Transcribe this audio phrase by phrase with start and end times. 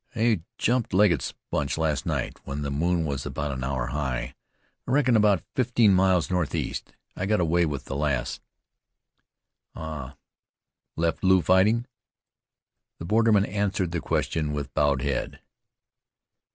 [0.15, 4.33] "We jumped Legget's bunch last night, when the moon was about an hour high.
[4.87, 6.93] I reckon about fifteen miles northeast.
[7.15, 8.39] I got away with the lass."
[9.75, 10.17] "Ah!
[10.95, 11.85] Left Lew fighting?"
[12.97, 15.39] The borderman answered the question with bowed head.